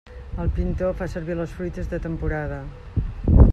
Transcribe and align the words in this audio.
El 0.43 0.47
pintor 0.55 0.95
fa 1.01 1.07
servir 1.15 1.35
les 1.41 1.53
fruites 1.59 1.93
de 1.93 2.01
temporada. 2.09 2.61